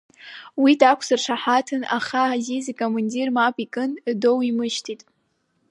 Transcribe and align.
Уи 0.61 0.71
дақәсыршаҳаҭын, 0.79 1.83
аха 1.97 2.19
Азиз 2.33 2.65
икомандир 2.71 3.29
мап 3.35 3.55
икын 3.63 3.91
доуимышьҭит. 4.21 5.01